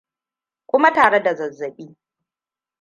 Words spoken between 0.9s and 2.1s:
tare da zazzaɓi